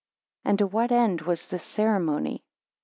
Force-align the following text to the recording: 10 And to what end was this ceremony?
10 0.45 0.49
And 0.49 0.57
to 0.57 0.65
what 0.65 0.91
end 0.91 1.21
was 1.21 1.45
this 1.45 1.61
ceremony? 1.63 2.43